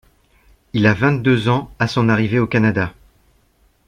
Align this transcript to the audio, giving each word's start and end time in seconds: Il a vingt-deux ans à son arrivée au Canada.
Il 0.73 0.87
a 0.87 0.95
vingt-deux 0.95 1.47
ans 1.47 1.69
à 1.77 1.87
son 1.87 2.09
arrivée 2.09 2.39
au 2.39 2.47
Canada. 2.47 2.91